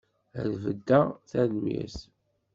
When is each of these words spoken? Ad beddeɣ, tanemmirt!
Ad 0.39 0.47
beddeɣ, 0.63 1.07
tanemmirt! 1.29 1.97